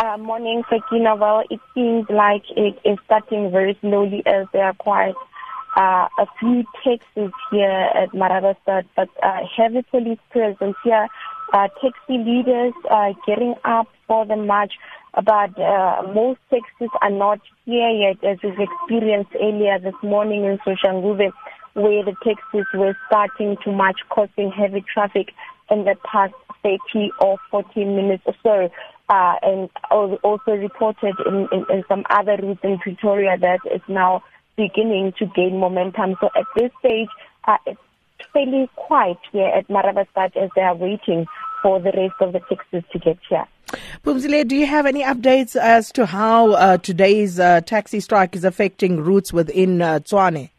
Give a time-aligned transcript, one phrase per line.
[0.00, 1.16] Uh, morning, Sakina.
[1.16, 5.16] Well, it seems like it is starting very slowly as there are quite
[5.76, 11.08] uh, a few taxis here at Marabastad, but uh, heavy police presence here.
[11.52, 14.74] Uh, taxi leaders are getting up for the march,
[15.14, 20.58] but uh, most taxis are not here yet, as we've experienced earlier this morning in
[20.58, 21.32] Soshanguve,
[21.74, 25.32] where the taxis were starting to march, causing heavy traffic
[25.72, 28.70] in the past 30 or 40 minutes or so
[29.08, 34.22] uh, and also reported in, in, in some other routes in Pretoria that is now
[34.56, 36.16] beginning to gain momentum.
[36.20, 37.08] So at this stage,
[37.46, 37.80] uh, it's
[38.32, 41.26] fairly quiet here at Marabastad as they are waiting
[41.62, 43.46] for the rest of the taxis to get here.
[44.04, 48.44] Phumzile, do you have any updates as to how uh, today's uh, taxi strike is
[48.44, 50.50] affecting routes within uh, Tshwane?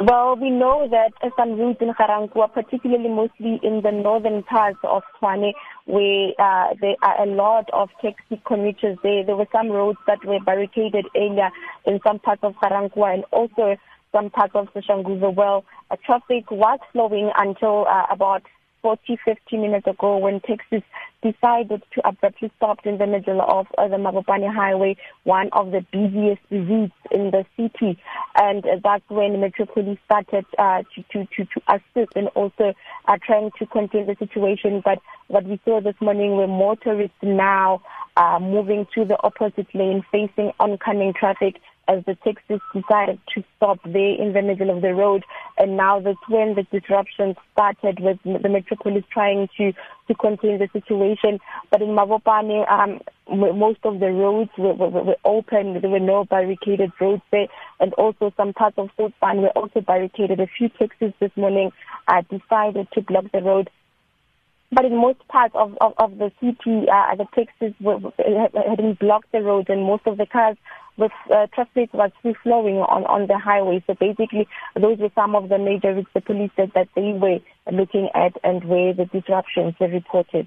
[0.00, 5.02] Well, we know that some routes in Ga-Rankuwa, particularly mostly in the northern parts of
[5.20, 5.52] Tshwane,
[5.88, 9.24] where uh, there are a lot of taxi commuters there.
[9.24, 11.50] There were some roads that were barricaded earlier
[11.86, 13.76] in some parts of Ga-Rankuwa and also
[14.12, 15.34] some parts of Soshanguve.
[15.34, 15.64] Well,
[16.04, 18.42] traffic was flowing until uh, about
[18.82, 20.82] 40, 50 minutes ago when taxis
[21.22, 25.84] decided to abruptly stop in the middle of uh, the Mabopane Highway, one of the
[25.92, 27.98] busiest routes in the city.
[28.36, 32.74] And uh, that's when Metro Police started uh, to, to, to, assist and also
[33.06, 34.80] uh, trying to contain the situation.
[34.84, 37.82] But what we saw this morning were motorists now
[38.16, 43.78] uh, moving to the opposite lane, facing oncoming traffic as the taxis decided to stop
[43.84, 45.24] there in the middle of the road.
[45.58, 50.58] And now that's when the disruption started with the Metro Police trying to, to contain
[50.58, 51.40] the situation.
[51.70, 55.80] But in Mabopane, um, most of the roads were, were, were open.
[55.80, 57.48] There were no barricaded roads there.
[57.80, 60.38] And also some parts of Southban were also barricaded.
[60.38, 61.72] A few taxis this morning
[62.06, 63.68] uh, decided to block the road.
[64.70, 69.32] But in most parts of, of, of the city, uh, the taxis were, hadn't blocked
[69.32, 70.56] the roads and most of the cars
[70.98, 73.82] with uh, traffic was free flowing on, on the highway.
[73.86, 77.38] So basically, those were some of the major routes the police said that they were
[77.72, 80.46] looking at and where the disruptions were reported.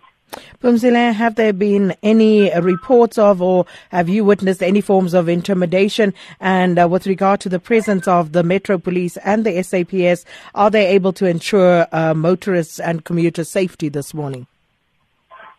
[0.61, 6.13] Phumzile, have there been any reports of or have you witnessed any forms of intimidation?
[6.39, 10.25] And uh, with regard to the presence of the Metro Police and the SAPS,
[10.55, 14.47] are they able to ensure uh, motorists and commuter safety this morning?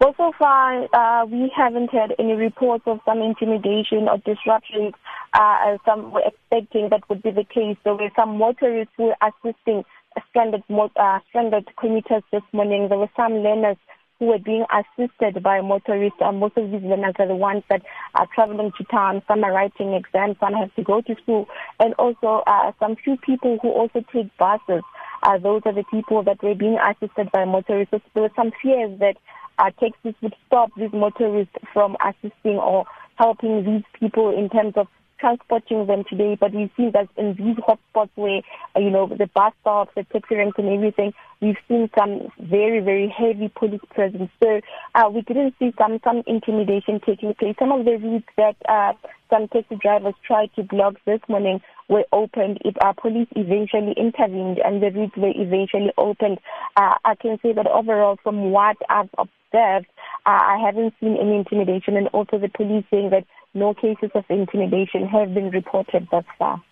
[0.01, 4.95] Well, so far, uh, we haven't had any reports of some intimidation or disruptions.
[5.33, 7.77] Uh, some were expecting that would be the case.
[7.85, 9.85] There were some motorists who were assisting
[10.29, 12.89] stranded, uh, stranded commuters this morning.
[12.89, 13.77] There were some learners
[14.23, 16.21] who were being assisted by motorists.
[16.25, 17.83] Uh, most of these learners are the ones that
[18.15, 19.21] are traveling to town.
[19.27, 21.49] Some are writing exams, some have to go to school,
[21.81, 24.85] and also uh, some few people who also take buses.
[25.25, 27.91] Uh, those are the people that were being assisted by motorists.
[27.91, 29.17] So there were some fears that
[29.59, 32.85] uh, taxis would stop these motorists from assisting or
[33.17, 34.87] helping these people in terms of
[35.23, 36.37] transporting them today.
[36.39, 38.43] But we've seen that in these hotspots where,
[38.77, 42.81] uh, you know, the bus stops, the taxi ranks and everything, we've seen some very,
[42.81, 44.31] very heavy police presence.
[44.43, 44.61] So
[44.97, 47.55] uh, we didn't see some, some intimidation taking place.
[47.59, 48.93] Some of the routes that uh,
[49.31, 52.59] some taxi drivers tried to block this morning were opened.
[52.65, 56.39] If our police eventually intervened and the routes were eventually opened,
[56.77, 59.87] uh, I can say that overall, from what I've observed,
[60.25, 63.25] uh, I haven't seen any intimidation, and also the police saying that
[63.55, 66.63] no cases of intimidation have been reported thus far.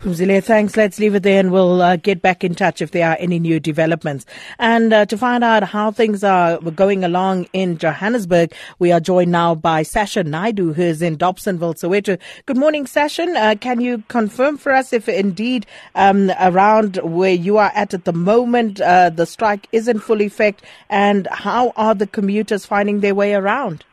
[0.00, 0.76] Phumzile, thanks.
[0.76, 3.38] Let's leave it there and we'll uh, get back in touch if there are any
[3.38, 4.24] new developments.
[4.58, 9.32] And uh, to find out how things are going along in Johannesburg, we are joined
[9.32, 12.18] now by Sasha Naidoo, who is in Dobsonville, Soweto.
[12.46, 13.24] Good morning, Sasha.
[13.24, 18.04] Uh, can you confirm for us if indeed um, around where you are at at
[18.04, 23.00] the moment uh, the strike is in full effect and how are the commuters finding
[23.00, 23.84] their way around?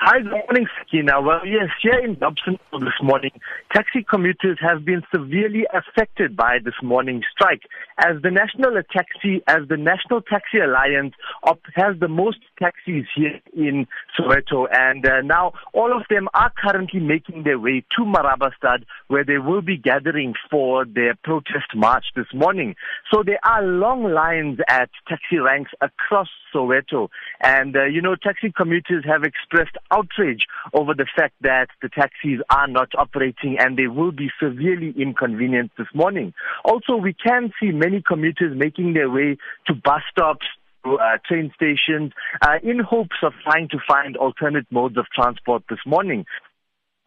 [0.00, 1.20] Hi, good morning, Sakina.
[1.20, 3.32] Well, yes, here in Dobson this morning,
[3.72, 7.62] taxi commuters have been severely affected by this morning strike
[7.98, 13.40] as the National Taxi, as the National Taxi Alliance op- has the most taxis here
[13.52, 14.68] in Soweto.
[14.70, 19.38] And uh, now all of them are currently making their way to Marabastad where they
[19.38, 22.76] will be gathering for their protest march this morning.
[23.12, 27.08] So there are long lines at taxi ranks across Soweto.
[27.40, 32.40] And, uh, you know, taxi commuters have expressed outrage over the fact that the taxis
[32.50, 36.34] are not operating and they will be severely inconvenienced this morning.
[36.64, 39.36] Also, we can see many commuters making their way
[39.66, 40.46] to bus stops,
[40.84, 42.12] uh, train stations
[42.42, 46.24] uh, in hopes of trying to find alternate modes of transport this morning.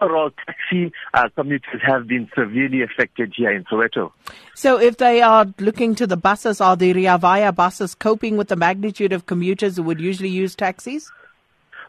[0.01, 4.11] Overall, taxi uh, commuters have been severely affected here in Soweto.
[4.55, 8.47] So, if they are looking to the buses, are the Rea Vaya buses coping with
[8.47, 11.11] the magnitude of commuters who would usually use taxis?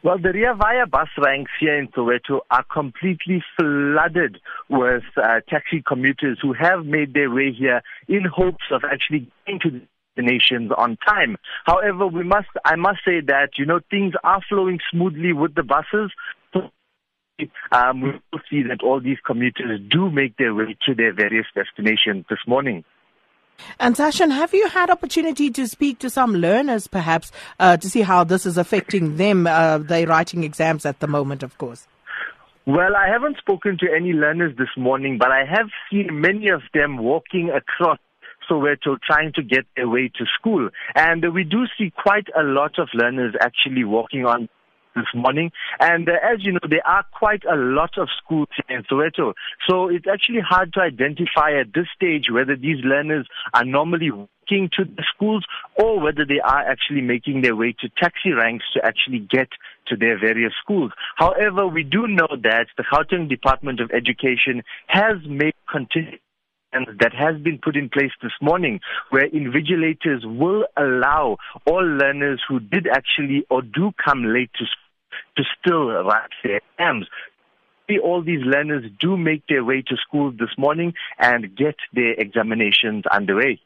[0.03, 5.81] Well, the Rea Vaya bus ranks here in Soweto are completely flooded with uh, taxi
[5.87, 9.81] commuters who have made their way here in hopes of actually getting to
[10.17, 11.37] destinations on time.
[11.65, 15.63] However, we must, I must say that, you know, things are flowing smoothly with the
[15.63, 16.11] buses.
[17.71, 21.47] Um, we will see that all these commuters do make their way to their various
[21.55, 22.85] destinations this morning.
[23.79, 28.03] And Sashin, have you had opportunity to speak to some learners, perhaps, uh, to see
[28.03, 29.47] how this is affecting them?
[29.47, 31.87] Uh, they're writing exams at the moment, of course.
[32.67, 36.63] Well, I haven't spoken to any learners this morning, but I have seen many of
[36.73, 37.99] them walking across
[38.49, 40.69] Soweto trying to get away to school.
[40.95, 44.49] And we do see quite a lot of learners actually walking on
[44.95, 45.51] this morning.
[45.81, 49.35] And uh, as you know, there are quite a lot of schools in Soweto.
[49.69, 54.71] So it's actually hard to identify at this stage whether these learners are normally walking
[54.77, 55.45] to the schools
[55.79, 59.49] or whether they are actually making their way to taxi ranks to actually get
[59.87, 60.93] to their various schools.
[61.17, 66.21] However, we do know that the Gauteng Department of Education has made continuous
[66.99, 68.81] that has been put in place this morning
[69.11, 71.37] where invigilators will allow
[71.67, 74.65] all learners who did actually or do come late to
[75.37, 77.07] to still write their exams.
[78.03, 83.05] All these learners do make their way to school this morning and get their examinations
[83.07, 83.61] underway.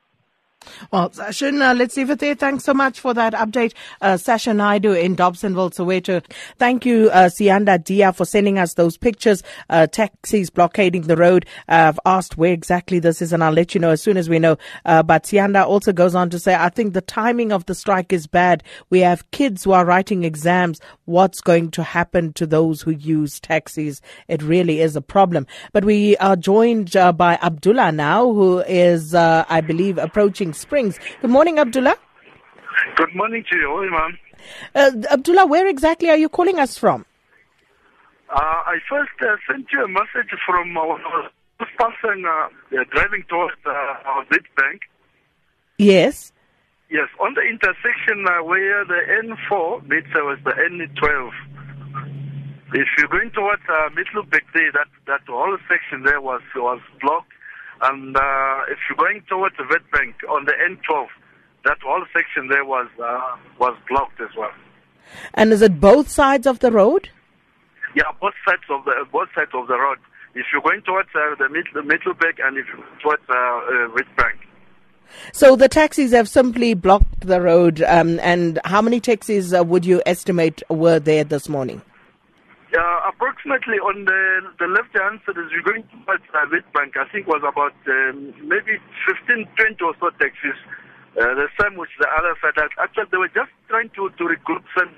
[0.90, 2.34] Well, Sasha, uh, let's leave it there.
[2.34, 3.72] Thanks so much for that update.
[4.00, 6.24] Uh, Sasha Naidoo in Dobsonville, Soweto.
[6.58, 9.42] Thank you, uh, Sianda Dia, for sending us those pictures.
[9.70, 11.46] Uh, taxis blockading the road.
[11.68, 14.38] I've asked where exactly this is, and I'll let you know as soon as we
[14.38, 14.56] know.
[14.84, 18.12] Uh, but Sianda also goes on to say, I think the timing of the strike
[18.12, 18.62] is bad.
[18.90, 20.80] We have kids who are writing exams.
[21.04, 24.00] What's going to happen to those who use taxis?
[24.28, 25.46] It really is a problem.
[25.72, 30.98] But we are joined uh, by Abdullah now, who is, uh, I believe, approaching Springs.
[31.20, 31.96] Good morning, Abdullah.
[32.96, 34.18] Good morning to you, Imam.
[34.74, 37.04] Uh, Abdullah, where exactly are you calling us from?
[38.28, 40.98] Uh, I first uh, sent you a message from our
[41.78, 42.48] person uh,
[42.90, 44.24] driving towards uh, our
[44.56, 44.82] Bank.
[45.78, 46.32] Yes.
[46.90, 49.00] Yes, on the intersection uh, where the
[49.50, 51.30] N4 meets with the N12.
[52.74, 57.32] If you're going towards uh, that, that whole section there was was blocked
[57.82, 61.06] and uh, if you're going towards the Witbank on the N12,
[61.64, 64.52] that whole section there was uh, was blocked as well.
[65.34, 67.10] And is it both sides of the road?
[67.94, 69.98] Yeah, both sides of the both sides of the road.
[70.34, 73.88] If you're going towards uh, the, mid, the Middelburg and if you're towards uh, uh,
[73.96, 74.36] Witbank.
[75.32, 77.82] So the taxis have simply blocked the road.
[77.82, 81.80] Um, and how many taxis uh, would you estimate were there this morning?
[83.06, 84.22] Approximately on the
[84.58, 86.42] the left hand side, as you're going towards uh,
[86.74, 90.58] Bank, I think was about um, maybe 15, 20 or so taxis.
[91.14, 92.58] Uh, the same with the other side.
[92.78, 94.90] Actually, they were just trying to, to recruit some.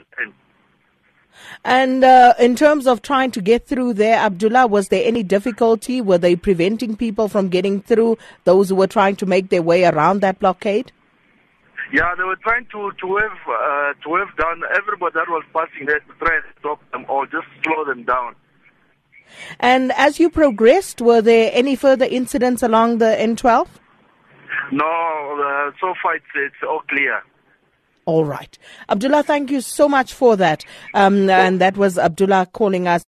[1.64, 6.00] And uh, in terms of trying to get through there, Abdullah, was there any difficulty?
[6.00, 8.18] Were they preventing people from getting through?
[8.44, 10.92] Those who were trying to make their way around that blockade?
[11.92, 15.86] Yeah, they were trying to to wave uh, to wave down everybody that was passing
[15.86, 18.34] there to try and stop them or just slow them down.
[19.60, 23.68] And as you progressed, were there any further incidents along the N12?
[24.72, 27.22] No, uh, so far it's, it's all clear.
[28.08, 28.56] All right.
[28.88, 30.64] Abdullah, thank you so much for that.
[30.94, 33.04] Um, and that was Abdullah calling us.